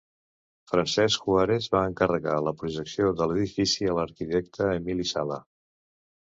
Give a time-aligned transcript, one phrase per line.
[0.69, 5.39] Francesc Jaurés va encarregar la projecció de l'edifici a l'arquitecte Emili Sala.